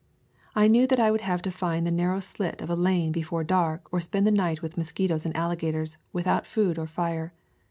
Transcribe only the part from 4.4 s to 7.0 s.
with mosquitoes and alligators, without food or